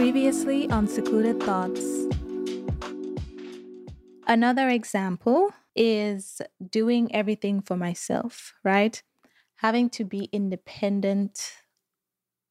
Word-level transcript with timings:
Previously 0.00 0.66
on 0.70 0.88
Secluded 0.88 1.42
Thoughts. 1.42 1.84
Another 4.26 4.70
example 4.70 5.50
is 5.76 6.40
doing 6.70 7.14
everything 7.14 7.60
for 7.60 7.76
myself, 7.76 8.54
right? 8.64 9.02
Having 9.56 9.90
to 9.90 10.06
be 10.06 10.30
independent, 10.32 11.52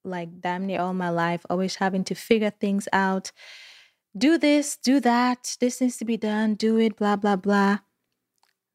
like 0.04 0.40
damn 0.40 0.68
near 0.68 0.80
all 0.80 0.94
my 0.94 1.10
life, 1.10 1.44
always 1.50 1.78
having 1.78 2.04
to 2.04 2.14
figure 2.14 2.52
things 2.52 2.88
out. 2.94 3.32
Do 4.16 4.38
this, 4.38 4.78
do 4.78 5.00
that, 5.00 5.58
this 5.60 5.82
needs 5.82 5.98
to 5.98 6.06
be 6.06 6.18
done, 6.18 6.54
do 6.54 6.78
it, 6.78 6.98
blah, 6.98 7.16
blah, 7.16 7.36
blah. 7.36 7.80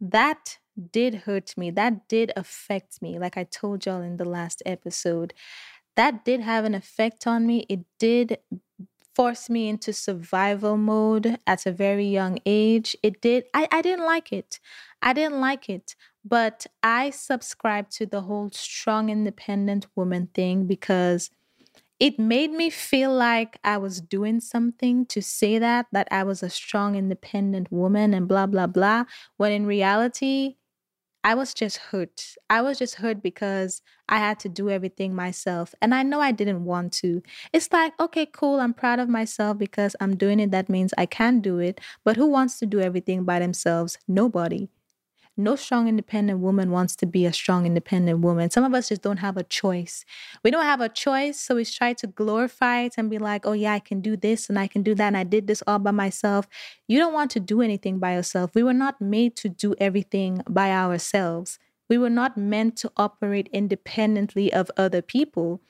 That 0.01 0.59
did 0.91 1.15
hurt 1.15 1.57
me. 1.57 1.71
That 1.71 2.09
did 2.09 2.33
affect 2.35 3.01
me, 3.01 3.21
like 3.21 3.37
I 3.37 3.45
told 3.45 3.87
y'all 3.87 4.03
in 4.03 4.17
the 4.17 4.25
last 4.25 4.65
episode. 4.67 5.33
That 5.97 6.25
did 6.25 6.41
have 6.41 6.65
an 6.65 6.75
effect 6.75 7.25
on 7.25 7.47
me. 7.47 7.67
It 7.69 7.85
did 8.01 8.39
force 9.15 9.49
me 9.49 9.69
into 9.69 9.93
survival 9.93 10.77
mode 10.77 11.39
at 11.47 11.67
a 11.67 11.73
very 11.73 12.07
young 12.07 12.39
age. 12.47 12.97
It 13.03 13.21
did. 13.21 13.45
I, 13.55 13.69
I 13.71 13.83
didn't 13.83 14.05
like 14.05 14.33
it. 14.33 14.61
I 15.03 15.13
didn't 15.13 15.41
like 15.41 15.69
it. 15.69 15.95
But 16.25 16.67
I 16.83 17.11
subscribed 17.11 17.93
to 17.97 18.07
the 18.07 18.23
whole 18.23 18.51
strong, 18.53 19.11
independent 19.11 19.87
woman 19.95 20.29
thing 20.35 20.67
because 20.67 21.31
it 22.01 22.19
made 22.19 22.51
me 22.51 22.71
feel 22.71 23.13
like 23.15 23.59
I 23.63 23.79
was 23.79 24.01
doing 24.01 24.41
something 24.41 25.07
to 25.07 25.23
say 25.23 25.59
that, 25.59 25.87
that 25.93 26.09
I 26.11 26.25
was 26.25 26.43
a 26.43 26.51
strong, 26.51 26.97
independent 26.97 27.71
woman 27.71 28.13
and 28.15 28.27
blah, 28.29 28.47
blah, 28.47 28.67
blah. 28.67 29.05
When 29.37 29.53
in 29.53 29.67
reality, 29.67 30.57
I 31.27 31.35
was 31.35 31.55
just 31.55 31.79
hurt. 31.79 32.35
I 32.51 32.61
was 32.61 32.79
just 32.79 32.97
hurt 32.97 33.23
because 33.23 33.81
I 34.09 34.19
had 34.19 34.39
to 34.41 34.49
do 34.49 34.69
everything 34.69 35.15
myself. 35.15 35.75
And 35.81 35.95
I 35.95 36.03
know 36.03 36.21
I 36.21 36.33
didn't 36.33 36.65
want 36.65 36.93
to. 36.95 37.23
It's 37.53 37.73
like, 37.73 37.99
okay, 37.99 38.27
cool. 38.27 38.61
I'm 38.61 38.75
proud 38.75 38.99
of 38.99 39.09
myself 39.09 39.57
because 39.59 39.97
I'm 40.01 40.17
doing 40.17 40.39
it. 40.39 40.51
That 40.51 40.69
means 40.69 40.93
I 40.99 41.07
can 41.07 41.41
do 41.41 41.59
it. 41.59 41.81
But 42.05 42.17
who 42.17 42.27
wants 42.27 42.59
to 42.59 42.67
do 42.67 42.81
everything 42.81 43.25
by 43.25 43.39
themselves? 43.39 43.99
Nobody 44.07 44.69
no 45.37 45.57
strong 45.57 45.89
independent 45.89 46.41
woman 46.41 46.71
wants 46.71 46.97
to 46.97 47.07
be 47.07 47.27
a 47.27 47.33
strong 47.33 47.67
independent 47.67 48.21
woman. 48.21 48.51
Some 48.51 48.65
of 48.65 48.75
us 48.75 48.89
just 48.89 49.03
don't 49.03 49.19
have 49.19 49.37
a 49.37 49.43
choice. 49.45 50.05
We 50.45 50.51
don't 50.51 50.65
have 50.65 50.81
a 50.81 50.89
choice, 50.89 51.41
so 51.41 51.57
we 51.57 51.65
try 51.65 51.93
to 51.95 52.07
glorify 52.07 52.83
it 52.83 52.95
and 52.99 53.11
be 53.11 53.19
like, 53.19 53.47
"Oh 53.47 53.53
yeah, 53.53 53.73
I 53.75 53.81
can 53.81 54.01
do 54.01 54.17
this 54.17 54.49
and 54.49 54.59
I 54.59 54.67
can 54.69 54.83
do 54.83 54.95
that 54.95 55.07
and 55.09 55.17
I 55.17 55.25
did 55.25 55.47
this 55.47 55.63
all 55.67 55.79
by 55.79 55.91
myself." 55.91 56.49
You 56.89 56.99
don't 56.99 57.13
want 57.15 57.31
to 57.33 57.41
do 57.41 57.63
anything 57.63 57.99
by 57.99 58.15
yourself. 58.15 58.55
We 58.55 58.63
were 58.63 58.73
not 58.75 59.01
made 59.01 59.37
to 59.37 59.49
do 59.49 59.75
everything 59.79 60.43
by 60.49 60.71
ourselves. 60.73 61.59
We 61.89 61.99
were 61.99 62.11
not 62.11 62.37
meant 62.37 62.77
to 62.79 62.93
operate 62.97 63.49
independently 63.53 64.53
of 64.53 64.71
other 64.77 65.03
people. 65.03 65.61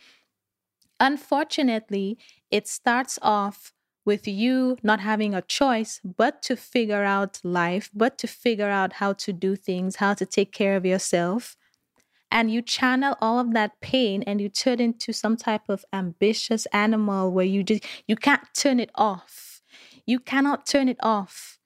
Unfortunately, 1.01 2.19
it 2.51 2.69
starts 2.69 3.19
off 3.21 3.73
with 4.05 4.28
you 4.28 4.77
not 4.83 5.00
having 5.00 5.34
a 5.34 5.42
choice 5.42 6.00
but 6.05 6.42
to 6.42 6.56
figure 6.56 7.05
out 7.05 7.41
life, 7.42 7.91
but 7.94 8.19
to 8.19 8.27
figure 8.27 8.69
out 8.69 8.94
how 8.94 9.12
to 9.14 9.33
do 9.33 9.56
things, 9.56 9.97
how 9.97 10.14
to 10.14 10.27
take 10.27 10.53
care 10.53 10.76
of 10.76 10.84
yourself. 10.84 11.56
And 12.31 12.50
you 12.50 12.62
channel 12.62 13.16
all 13.20 13.38
of 13.38 13.53
that 13.53 13.81
pain 13.81 14.25
and 14.26 14.41
you 14.41 14.48
turn 14.48 14.81
into 14.81 15.12
some 15.12 15.37
type 15.37 15.69
of 15.69 15.84
ambitious 15.93 16.66
animal 16.66 17.31
where 17.31 17.44
you 17.47 17.62
just 17.62 17.84
you 18.09 18.16
can't 18.16 18.43
turn 18.54 18.81
it 18.81 18.91
off. 18.97 19.62
You 20.06 20.19
cannot 20.19 20.66
turn 20.66 20.88
it 20.88 20.98
off. 21.00 21.59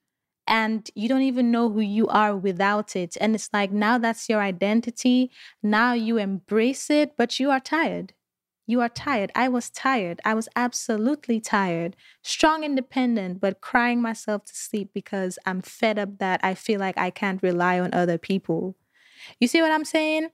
And 0.47 0.91
you 0.95 1.09
don't 1.09 1.23
even 1.23 1.51
know 1.51 1.69
who 1.69 1.81
you 1.81 2.09
are 2.09 2.35
without 2.35 2.97
it. 2.97 3.19
And 3.21 3.35
it's 3.35 3.51
like 3.53 3.71
now 3.71 3.99
that's 3.99 4.29
your 4.31 4.41
identity. 4.41 5.31
Now 5.63 5.93
you 5.93 6.17
embrace 6.17 6.89
it, 6.89 7.17
but 7.19 7.39
you 7.39 7.51
are 7.51 7.61
tired 7.61 8.15
you 8.69 8.81
are 8.83 8.89
tired. 8.91 9.33
I 9.35 9.49
was 9.49 9.71
tired. 9.71 10.21
I 10.25 10.35
was 10.35 10.49
absolutely 10.55 11.41
tired. 11.41 11.97
Strong, 12.23 12.65
independent, 12.65 13.41
but 13.41 13.63
crying 13.63 14.03
myself 14.03 14.45
to 14.45 14.55
sleep 14.55 14.91
because 14.95 15.39
I'm 15.47 15.63
fed 15.63 15.99
up 15.99 16.19
that 16.19 16.41
I 16.45 16.55
feel 16.55 16.79
like 16.79 16.99
I 16.99 17.11
can't 17.11 17.43
rely 17.43 17.81
on 17.81 17.95
other 17.95 18.19
people. 18.19 18.77
You 19.41 19.49
see 19.49 19.63
what 19.63 19.73
I'm 19.73 19.87
saying? 19.87 20.29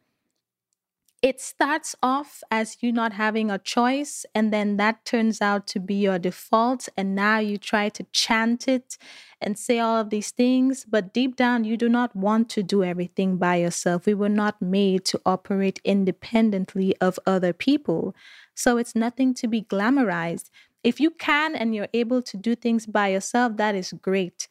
It 1.24 1.40
starts 1.40 1.96
off 2.02 2.42
as 2.50 2.76
you 2.82 2.92
not 2.92 3.14
having 3.14 3.50
a 3.50 3.58
choice, 3.58 4.26
and 4.34 4.52
then 4.52 4.76
that 4.76 5.06
turns 5.06 5.40
out 5.40 5.66
to 5.68 5.80
be 5.80 5.94
your 5.94 6.18
default. 6.18 6.86
And 6.98 7.14
now 7.14 7.38
you 7.38 7.56
try 7.56 7.88
to 7.88 8.04
chant 8.12 8.68
it 8.68 8.98
and 9.40 9.58
say 9.58 9.78
all 9.78 9.96
of 9.96 10.10
these 10.10 10.32
things, 10.32 10.84
but 10.84 11.14
deep 11.14 11.34
down, 11.36 11.64
you 11.64 11.78
do 11.78 11.88
not 11.88 12.14
want 12.14 12.50
to 12.50 12.62
do 12.62 12.84
everything 12.84 13.38
by 13.38 13.56
yourself. 13.56 14.04
We 14.04 14.12
were 14.12 14.28
not 14.28 14.60
made 14.60 15.06
to 15.06 15.20
operate 15.24 15.80
independently 15.82 16.94
of 17.00 17.18
other 17.26 17.54
people. 17.54 18.14
So 18.54 18.76
it's 18.76 18.94
nothing 18.94 19.32
to 19.36 19.48
be 19.48 19.62
glamorized. 19.62 20.50
If 20.82 21.00
you 21.00 21.10
can 21.10 21.56
and 21.56 21.74
you're 21.74 21.88
able 21.94 22.20
to 22.20 22.36
do 22.36 22.54
things 22.54 22.84
by 22.84 23.08
yourself, 23.08 23.56
that 23.56 23.74
is 23.74 23.94
great. 23.94 24.46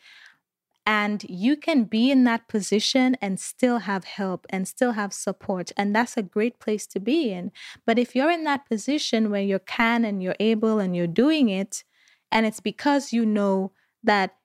And 0.86 1.24
you 1.30 1.56
can 1.56 1.86
be 1.86 2.12
in 2.12 2.26
that 2.26 2.48
position 2.50 3.16
and 3.22 3.40
still 3.40 3.80
have 3.80 4.04
help 4.04 4.46
and 4.50 4.68
still 4.68 4.92
have 4.92 5.14
support. 5.14 5.72
And 5.78 5.96
that's 5.96 6.18
a 6.18 6.22
great 6.24 6.60
place 6.60 6.86
to 6.88 7.00
be 7.00 7.32
in. 7.32 7.52
But 7.86 7.98
if 7.98 8.16
you're 8.16 8.32
in 8.32 8.44
that 8.44 8.68
position 8.68 9.32
where 9.32 9.42
you 9.42 9.60
can 9.60 10.04
and 10.04 10.22
you're 10.22 10.36
able 10.40 10.80
and 10.80 10.96
you're 10.96 11.08
doing 11.08 11.48
it, 11.48 11.84
and 12.32 12.46
it's 12.46 12.60
because 12.60 13.14
you 13.14 13.26
know 13.26 13.72
that 14.04 14.36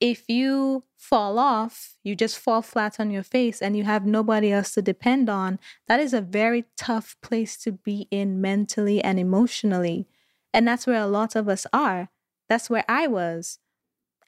if 0.00 0.28
you 0.28 0.84
fall 0.96 1.38
off, 1.38 1.96
you 2.02 2.14
just 2.14 2.38
fall 2.38 2.62
flat 2.62 2.98
on 3.00 3.10
your 3.10 3.22
face 3.22 3.60
and 3.60 3.76
you 3.76 3.84
have 3.84 4.06
nobody 4.06 4.52
else 4.52 4.72
to 4.74 4.82
depend 4.82 5.28
on, 5.28 5.58
that 5.88 6.00
is 6.00 6.14
a 6.14 6.20
very 6.20 6.64
tough 6.76 7.16
place 7.22 7.56
to 7.58 7.72
be 7.72 8.06
in 8.10 8.40
mentally 8.40 9.02
and 9.02 9.18
emotionally. 9.18 10.06
And 10.54 10.66
that's 10.66 10.86
where 10.86 11.00
a 11.00 11.06
lot 11.06 11.36
of 11.36 11.48
us 11.48 11.66
are. 11.72 12.08
That's 12.48 12.70
where 12.70 12.84
I 12.88 13.06
was. 13.06 13.58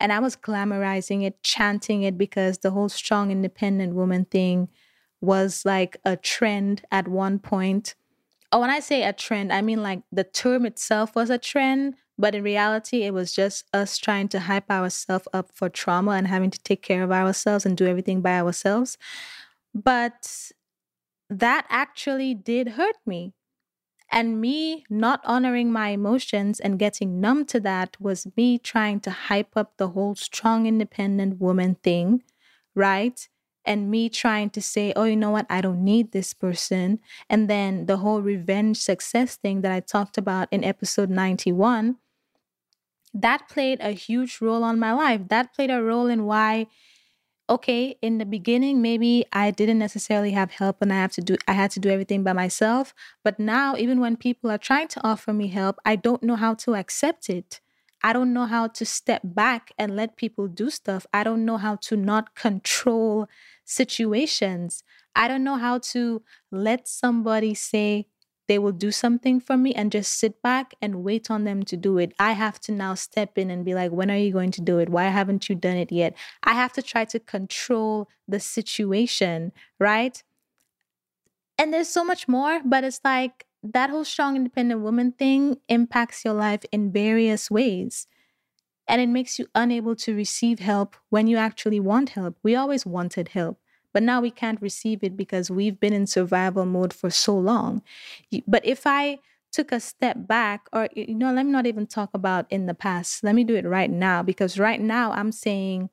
And 0.00 0.12
I 0.12 0.18
was 0.18 0.36
glamorizing 0.36 1.24
it, 1.24 1.42
chanting 1.42 2.02
it 2.02 2.18
because 2.18 2.58
the 2.58 2.70
whole 2.72 2.88
strong, 2.88 3.30
independent 3.30 3.94
woman 3.94 4.24
thing 4.24 4.68
was 5.20 5.64
like 5.64 5.96
a 6.04 6.16
trend 6.16 6.82
at 6.90 7.06
one 7.08 7.38
point. 7.38 7.94
Oh, 8.50 8.60
when 8.60 8.70
I 8.70 8.80
say 8.80 9.04
a 9.04 9.12
trend, 9.12 9.52
I 9.52 9.62
mean 9.62 9.82
like 9.82 10.02
the 10.10 10.24
term 10.24 10.66
itself 10.66 11.14
was 11.14 11.30
a 11.30 11.38
trend, 11.38 11.94
but 12.18 12.34
in 12.34 12.42
reality, 12.42 13.02
it 13.04 13.14
was 13.14 13.32
just 13.32 13.64
us 13.72 13.96
trying 13.96 14.28
to 14.28 14.40
hype 14.40 14.70
ourselves 14.70 15.28
up 15.32 15.50
for 15.54 15.68
trauma 15.68 16.12
and 16.12 16.26
having 16.26 16.50
to 16.50 16.62
take 16.62 16.82
care 16.82 17.02
of 17.02 17.12
ourselves 17.12 17.64
and 17.64 17.76
do 17.76 17.86
everything 17.86 18.20
by 18.20 18.38
ourselves. 18.38 18.98
But 19.74 20.52
that 21.30 21.66
actually 21.70 22.34
did 22.34 22.68
hurt 22.68 22.96
me 23.06 23.32
and 24.12 24.40
me 24.40 24.84
not 24.90 25.22
honoring 25.24 25.72
my 25.72 25.88
emotions 25.88 26.60
and 26.60 26.78
getting 26.78 27.18
numb 27.20 27.46
to 27.46 27.58
that 27.60 27.98
was 27.98 28.26
me 28.36 28.58
trying 28.58 29.00
to 29.00 29.10
hype 29.10 29.56
up 29.56 29.78
the 29.78 29.88
whole 29.88 30.14
strong, 30.14 30.66
independent 30.66 31.40
woman 31.40 31.76
thing, 31.82 32.22
right? 32.74 33.26
And 33.64 33.90
me 33.90 34.10
trying 34.10 34.50
to 34.50 34.60
say, 34.60 34.92
oh, 34.96 35.04
you 35.04 35.16
know 35.16 35.30
what? 35.30 35.46
I 35.48 35.62
don't 35.62 35.82
need 35.82 36.12
this 36.12 36.34
person. 36.34 37.00
And 37.30 37.48
then 37.48 37.86
the 37.86 37.98
whole 37.98 38.20
revenge 38.20 38.76
success 38.76 39.36
thing 39.36 39.62
that 39.62 39.72
I 39.72 39.80
talked 39.80 40.18
about 40.18 40.48
in 40.50 40.62
episode 40.62 41.08
91, 41.08 41.96
that 43.14 43.48
played 43.48 43.80
a 43.80 43.92
huge 43.92 44.40
role 44.40 44.64
on 44.64 44.78
my 44.78 44.92
life. 44.92 45.28
That 45.28 45.54
played 45.54 45.70
a 45.70 45.82
role 45.82 46.08
in 46.08 46.24
why 46.24 46.66
okay, 47.48 47.96
in 48.02 48.18
the 48.18 48.24
beginning, 48.26 48.80
maybe 48.80 49.24
I 49.32 49.50
didn't 49.50 49.78
necessarily 49.78 50.30
have 50.32 50.52
help 50.52 50.80
and 50.80 50.92
I 50.92 50.96
have 50.96 51.12
to 51.12 51.20
do 51.20 51.36
I 51.46 51.52
had 51.52 51.70
to 51.72 51.80
do 51.80 51.90
everything 51.90 52.22
by 52.22 52.32
myself. 52.32 52.94
But 53.24 53.38
now, 53.38 53.76
even 53.76 54.00
when 54.00 54.16
people 54.16 54.50
are 54.50 54.58
trying 54.58 54.88
to 54.88 55.00
offer 55.06 55.32
me 55.32 55.48
help, 55.48 55.76
I 55.84 55.96
don't 55.96 56.22
know 56.22 56.36
how 56.36 56.54
to 56.54 56.74
accept 56.74 57.28
it. 57.28 57.60
I 58.02 58.12
don't 58.12 58.32
know 58.32 58.46
how 58.46 58.66
to 58.68 58.84
step 58.84 59.22
back 59.24 59.70
and 59.78 59.94
let 59.94 60.16
people 60.16 60.48
do 60.48 60.70
stuff. 60.70 61.06
I 61.12 61.22
don't 61.22 61.44
know 61.44 61.56
how 61.56 61.76
to 61.76 61.96
not 61.96 62.34
control 62.34 63.28
situations. 63.64 64.82
I 65.14 65.28
don't 65.28 65.44
know 65.44 65.56
how 65.56 65.78
to 65.78 66.22
let 66.50 66.88
somebody 66.88 67.54
say, 67.54 68.06
they 68.52 68.58
will 68.58 68.70
do 68.70 68.90
something 68.90 69.40
for 69.40 69.56
me 69.56 69.72
and 69.72 69.90
just 69.90 70.18
sit 70.18 70.42
back 70.42 70.74
and 70.82 71.02
wait 71.02 71.30
on 71.30 71.44
them 71.44 71.62
to 71.62 71.74
do 71.74 71.96
it. 71.96 72.12
I 72.18 72.32
have 72.32 72.60
to 72.60 72.70
now 72.70 72.92
step 72.92 73.38
in 73.38 73.50
and 73.50 73.64
be 73.64 73.72
like, 73.72 73.92
when 73.92 74.10
are 74.10 74.18
you 74.18 74.30
going 74.30 74.50
to 74.50 74.60
do 74.60 74.78
it? 74.78 74.90
Why 74.90 75.04
haven't 75.04 75.48
you 75.48 75.54
done 75.54 75.78
it 75.78 75.90
yet? 75.90 76.14
I 76.44 76.52
have 76.52 76.74
to 76.74 76.82
try 76.82 77.06
to 77.06 77.18
control 77.18 78.10
the 78.28 78.38
situation, 78.38 79.52
right? 79.80 80.22
And 81.56 81.72
there's 81.72 81.88
so 81.88 82.04
much 82.04 82.28
more, 82.28 82.60
but 82.62 82.84
it's 82.84 83.00
like 83.02 83.46
that 83.62 83.88
whole 83.88 84.04
strong 84.04 84.36
independent 84.36 84.82
woman 84.82 85.12
thing 85.12 85.56
impacts 85.70 86.22
your 86.22 86.34
life 86.34 86.62
in 86.70 86.92
various 86.92 87.50
ways. 87.50 88.06
And 88.86 89.00
it 89.00 89.08
makes 89.08 89.38
you 89.38 89.46
unable 89.54 89.96
to 89.96 90.14
receive 90.14 90.58
help 90.58 90.94
when 91.08 91.26
you 91.26 91.38
actually 91.38 91.80
want 91.80 92.10
help. 92.10 92.36
We 92.42 92.54
always 92.54 92.84
wanted 92.84 93.28
help, 93.28 93.61
but 93.92 94.02
now 94.02 94.20
we 94.20 94.30
can't 94.30 94.60
receive 94.60 95.02
it 95.02 95.16
because 95.16 95.50
we've 95.50 95.78
been 95.78 95.92
in 95.92 96.06
survival 96.06 96.66
mode 96.66 96.92
for 96.92 97.10
so 97.10 97.36
long. 97.36 97.82
But 98.46 98.64
if 98.64 98.86
I 98.86 99.18
took 99.52 99.70
a 99.70 99.80
step 99.80 100.16
back, 100.26 100.66
or, 100.72 100.88
you 100.94 101.14
know, 101.14 101.32
let 101.32 101.44
me 101.44 101.52
not 101.52 101.66
even 101.66 101.86
talk 101.86 102.10
about 102.14 102.46
in 102.50 102.66
the 102.66 102.74
past, 102.74 103.22
let 103.22 103.34
me 103.34 103.44
do 103.44 103.54
it 103.54 103.66
right 103.66 103.90
now 103.90 104.22
because 104.22 104.58
right 104.58 104.80
now 104.80 105.12
I'm 105.12 105.30
saying, 105.30 105.90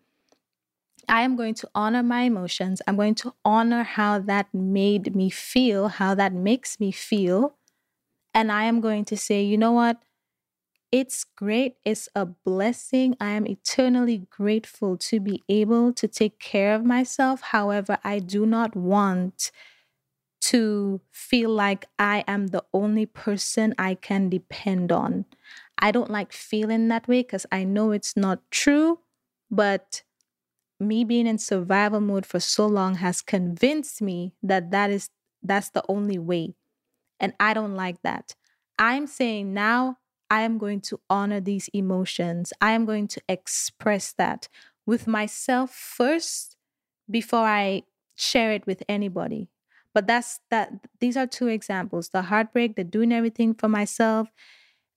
I 1.07 1.23
am 1.23 1.35
going 1.35 1.55
to 1.55 1.69
honor 1.73 2.03
my 2.03 2.21
emotions. 2.21 2.81
I'm 2.85 2.95
going 2.95 3.15
to 3.15 3.33
honor 3.43 3.83
how 3.83 4.19
that 4.19 4.53
made 4.53 5.15
me 5.15 5.29
feel, 5.29 5.87
how 5.87 6.13
that 6.15 6.33
makes 6.33 6.79
me 6.79 6.91
feel. 6.91 7.55
And 8.33 8.51
I 8.51 8.65
am 8.65 8.79
going 8.79 9.05
to 9.05 9.17
say, 9.17 9.43
you 9.43 9.57
know 9.57 9.71
what? 9.71 9.97
It's 10.91 11.23
great. 11.23 11.75
It's 11.85 12.09
a 12.15 12.25
blessing. 12.25 13.15
I 13.19 13.29
am 13.31 13.45
eternally 13.45 14.27
grateful 14.29 14.97
to 14.97 15.19
be 15.19 15.43
able 15.47 15.93
to 15.93 16.07
take 16.07 16.39
care 16.39 16.73
of 16.73 16.83
myself. 16.83 17.41
However, 17.41 17.99
I 18.03 18.19
do 18.19 18.45
not 18.45 18.75
want 18.75 19.51
to 20.41 21.01
feel 21.11 21.51
like 21.51 21.87
I 21.99 22.23
am 22.27 22.47
the 22.47 22.63
only 22.73 23.05
person 23.05 23.75
I 23.77 23.95
can 23.95 24.29
depend 24.29 24.91
on. 24.91 25.25
I 25.77 25.91
don't 25.91 26.09
like 26.09 26.33
feeling 26.33 26.87
that 26.87 27.07
way 27.07 27.21
because 27.21 27.45
I 27.51 27.63
know 27.65 27.91
it's 27.91 28.17
not 28.17 28.41
true, 28.51 28.99
but 29.51 30.03
me 30.79 31.03
being 31.03 31.27
in 31.27 31.37
survival 31.37 32.01
mode 32.01 32.25
for 32.25 32.39
so 32.39 32.65
long 32.65 32.95
has 32.95 33.21
convinced 33.21 34.01
me 34.01 34.33
that 34.41 34.71
that 34.71 34.89
is 34.89 35.09
that's 35.43 35.69
the 35.69 35.83
only 35.89 36.17
way 36.17 36.55
and 37.19 37.33
i 37.39 37.53
don't 37.53 37.75
like 37.75 38.01
that 38.03 38.35
i'm 38.79 39.07
saying 39.07 39.53
now 39.53 39.97
i 40.29 40.41
am 40.41 40.57
going 40.57 40.81
to 40.81 40.99
honor 41.09 41.39
these 41.39 41.69
emotions 41.73 42.53
i 42.61 42.71
am 42.71 42.85
going 42.85 43.07
to 43.07 43.21
express 43.27 44.11
that 44.13 44.47
with 44.85 45.07
myself 45.07 45.71
first 45.71 46.55
before 47.09 47.45
i 47.45 47.81
share 48.15 48.51
it 48.51 48.65
with 48.65 48.83
anybody 48.89 49.49
but 49.93 50.07
that's 50.07 50.39
that 50.49 50.71
these 50.99 51.17
are 51.17 51.27
two 51.27 51.47
examples 51.47 52.09
the 52.09 52.23
heartbreak 52.23 52.75
the 52.75 52.83
doing 52.83 53.11
everything 53.11 53.53
for 53.53 53.67
myself 53.67 54.29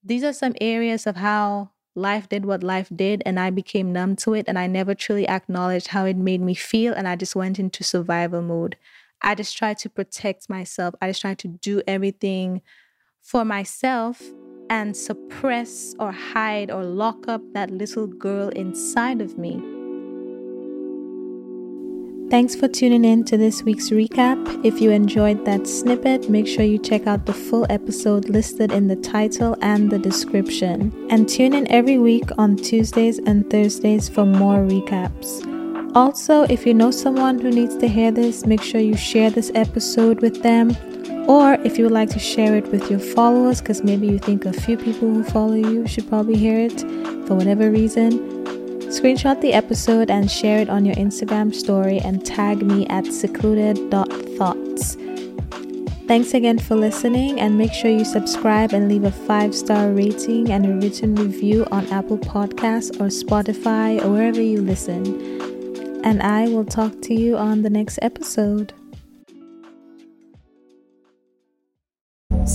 these 0.03 0.23
are 0.23 0.33
some 0.33 0.53
areas 0.59 1.07
of 1.07 1.15
how 1.15 1.71
life 1.95 2.27
did 2.27 2.45
what 2.45 2.63
life 2.63 2.89
did 2.95 3.21
and 3.25 3.39
I 3.39 3.49
became 3.49 3.93
numb 3.93 4.15
to 4.17 4.33
it 4.33 4.45
and 4.47 4.57
I 4.57 4.67
never 4.67 4.95
truly 4.95 5.27
acknowledged 5.27 5.89
how 5.89 6.05
it 6.05 6.17
made 6.17 6.41
me 6.41 6.55
feel 6.55 6.93
and 6.93 7.07
I 7.07 7.15
just 7.15 7.35
went 7.35 7.59
into 7.59 7.83
survival 7.83 8.41
mode. 8.41 8.77
I 9.21 9.35
just 9.35 9.55
tried 9.57 9.77
to 9.79 9.89
protect 9.89 10.49
myself. 10.49 10.95
I 11.01 11.09
just 11.09 11.21
tried 11.21 11.39
to 11.39 11.47
do 11.47 11.81
everything 11.87 12.61
for 13.21 13.45
myself 13.45 14.21
and 14.69 14.95
suppress 14.95 15.95
or 15.99 16.11
hide 16.11 16.71
or 16.71 16.83
lock 16.83 17.27
up 17.27 17.41
that 17.53 17.71
little 17.71 18.07
girl 18.07 18.49
inside 18.49 19.21
of 19.21 19.37
me. 19.37 19.61
Thanks 22.29 22.55
for 22.55 22.67
tuning 22.67 23.05
in 23.05 23.23
to 23.25 23.37
this 23.37 23.61
week's 23.61 23.91
recap. 23.91 24.65
If 24.65 24.81
you 24.81 24.89
enjoyed 24.89 25.45
that 25.45 25.67
snippet, 25.67 26.31
make 26.31 26.47
sure 26.47 26.63
you 26.63 26.79
check 26.79 27.05
out 27.05 27.27
the 27.27 27.33
full 27.33 27.67
episode 27.69 28.27
listed 28.27 28.71
in 28.71 28.87
the 28.87 28.95
title 28.95 29.55
and 29.61 29.91
the 29.91 29.99
description. 29.99 30.91
And 31.11 31.29
tune 31.29 31.53
in 31.53 31.71
every 31.71 31.99
week 31.99 32.29
on 32.39 32.55
Tuesdays 32.55 33.19
and 33.19 33.47
Thursdays 33.51 34.09
for 34.09 34.25
more 34.25 34.65
recaps. 34.65 35.47
Also, 35.95 36.41
if 36.43 36.65
you 36.65 36.73
know 36.73 36.89
someone 36.89 37.37
who 37.37 37.51
needs 37.51 37.77
to 37.77 37.87
hear 37.87 38.11
this, 38.11 38.47
make 38.47 38.63
sure 38.63 38.81
you 38.81 38.97
share 38.97 39.29
this 39.29 39.51
episode 39.53 40.21
with 40.21 40.41
them. 40.41 40.75
Or 41.27 41.53
if 41.63 41.77
you 41.77 41.85
would 41.85 41.93
like 41.93 42.09
to 42.09 42.19
share 42.19 42.55
it 42.55 42.67
with 42.67 42.89
your 42.89 42.99
followers, 42.99 43.61
because 43.61 43.83
maybe 43.83 44.07
you 44.07 44.19
think 44.19 44.45
a 44.45 44.53
few 44.53 44.77
people 44.77 45.09
who 45.09 45.23
follow 45.23 45.55
you 45.55 45.87
should 45.87 46.07
probably 46.09 46.35
hear 46.35 46.59
it 46.59 46.81
for 47.27 47.35
whatever 47.35 47.71
reason, 47.71 48.33
Screenshot 48.93 49.41
the 49.41 49.53
episode 49.53 50.11
and 50.11 50.29
share 50.29 50.59
it 50.59 50.69
on 50.69 50.85
your 50.85 50.93
Instagram 50.97 51.51
story 51.51 51.97
and 51.97 52.23
tag 52.23 52.61
me 52.61 52.85
at 52.89 53.07
secluded.thoughts. 53.07 54.97
Thanks 56.07 56.35
again 56.35 56.59
for 56.59 56.75
listening 56.75 57.39
and 57.39 57.57
make 57.57 57.73
sure 57.73 57.89
you 57.89 58.05
subscribe 58.05 58.71
and 58.71 58.87
leave 58.87 59.03
a 59.03 59.11
five 59.11 59.55
star 59.55 59.89
rating 59.89 60.51
and 60.51 60.65
a 60.67 60.75
written 60.75 61.15
review 61.15 61.65
on 61.71 61.87
Apple 61.87 62.19
Podcasts 62.19 62.91
or 63.01 63.07
Spotify 63.07 63.99
or 64.05 64.11
wherever 64.11 64.41
you 64.41 64.61
listen. 64.61 65.05
And 66.03 66.21
I 66.21 66.47
will 66.49 66.65
talk 66.65 67.01
to 67.01 67.15
you 67.15 67.35
on 67.35 67.63
the 67.63 67.71
next 67.71 67.97
episode. 68.03 68.73